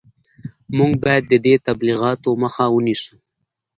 موږ 0.77 0.91
باید 1.03 1.23
د 1.27 1.33
دې 1.45 1.55
تبلیغاتو 1.67 2.29
مخه 2.43 2.65
ونیسو 2.71 3.15